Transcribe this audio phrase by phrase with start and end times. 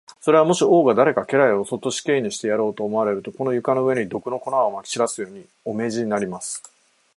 [0.19, 6.63] それは、もし王が誰か家来をそっと死刑にしてやろうと思われると、この床の上に、毒の粉をまき散らすように、お命じになります。